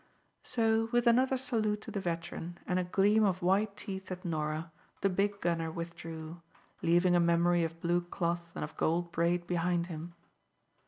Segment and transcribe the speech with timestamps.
[0.41, 4.71] So, with another salute to the veteran and a gleam of white teeth at Norah,
[5.01, 6.41] the big gunner withdrew,
[6.81, 10.15] leaving a memory of blue cloth and of gold braid behind him.